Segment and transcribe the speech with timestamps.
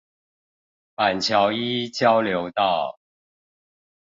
[0.95, 2.97] 板橋一交流道